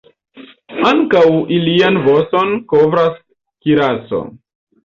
[0.91, 1.21] Ankaŭ
[1.59, 3.23] ilian voston kovras
[3.67, 4.25] kiraso.